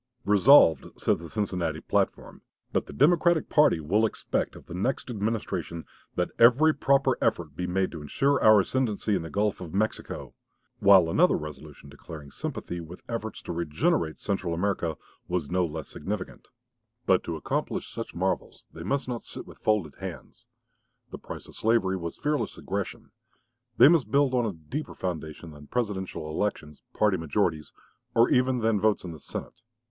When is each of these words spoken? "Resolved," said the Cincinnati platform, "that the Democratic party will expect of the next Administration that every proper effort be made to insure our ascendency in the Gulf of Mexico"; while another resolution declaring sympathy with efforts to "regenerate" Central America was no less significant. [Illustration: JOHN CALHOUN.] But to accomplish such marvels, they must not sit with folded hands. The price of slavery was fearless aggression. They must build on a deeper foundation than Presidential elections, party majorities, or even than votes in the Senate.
"Resolved," 0.25 0.99
said 0.99 1.19
the 1.19 1.29
Cincinnati 1.29 1.79
platform, 1.79 2.41
"that 2.71 2.87
the 2.87 2.91
Democratic 2.91 3.49
party 3.51 3.79
will 3.79 4.03
expect 4.03 4.55
of 4.55 4.65
the 4.65 4.73
next 4.73 5.11
Administration 5.11 5.85
that 6.15 6.31
every 6.39 6.73
proper 6.73 7.19
effort 7.23 7.55
be 7.55 7.67
made 7.67 7.91
to 7.91 8.01
insure 8.01 8.43
our 8.43 8.59
ascendency 8.59 9.15
in 9.15 9.21
the 9.21 9.29
Gulf 9.29 9.61
of 9.61 9.75
Mexico"; 9.75 10.33
while 10.79 11.07
another 11.07 11.37
resolution 11.37 11.87
declaring 11.87 12.31
sympathy 12.31 12.79
with 12.79 13.01
efforts 13.07 13.43
to 13.43 13.51
"regenerate" 13.53 14.17
Central 14.17 14.55
America 14.55 14.97
was 15.27 15.51
no 15.51 15.67
less 15.67 15.89
significant. 15.89 16.47
[Illustration: 16.47 17.05
JOHN 17.05 17.05
CALHOUN.] 17.05 17.05
But 17.05 17.23
to 17.25 17.35
accomplish 17.35 17.93
such 17.93 18.15
marvels, 18.15 18.65
they 18.73 18.81
must 18.83 19.07
not 19.07 19.21
sit 19.21 19.45
with 19.45 19.59
folded 19.59 19.93
hands. 19.99 20.47
The 21.11 21.19
price 21.19 21.47
of 21.47 21.55
slavery 21.55 21.95
was 21.95 22.17
fearless 22.17 22.57
aggression. 22.57 23.11
They 23.77 23.87
must 23.87 24.09
build 24.09 24.33
on 24.33 24.47
a 24.47 24.53
deeper 24.53 24.95
foundation 24.95 25.51
than 25.51 25.67
Presidential 25.67 26.27
elections, 26.27 26.81
party 26.91 27.17
majorities, 27.17 27.71
or 28.15 28.31
even 28.31 28.61
than 28.61 28.81
votes 28.81 29.03
in 29.03 29.11
the 29.11 29.19
Senate. 29.19 29.61